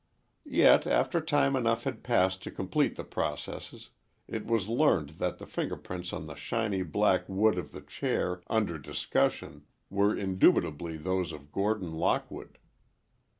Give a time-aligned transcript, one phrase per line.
[0.49, 3.91] Yet, after time enough had passed to complete the processes,
[4.27, 8.41] it was learned that the finger prints on the shiny black wood of the chair
[8.47, 12.57] under discussion were indubitably those of Gordon Lockwood.